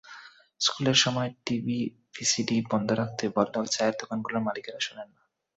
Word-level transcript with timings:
স্কুলের 0.61 0.95
সময় 0.95 1.29
টিভি-ভিসিডি 1.45 2.57
বন্ধ 2.71 2.89
রাখতে 2.91 3.23
বললেও 3.29 3.63
চায়ের 3.65 3.95
দোকানগুলোর 3.99 4.41
মালিকেরা 4.41 4.79
শোনেন 4.79 5.09
না। 5.15 5.21